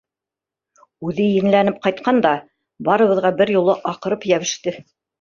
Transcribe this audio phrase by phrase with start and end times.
[1.07, 2.33] Үҙе енләнеп ҡайтҡан да,
[2.91, 4.79] барыбыҙға бер юлы аҡырып йәбеште.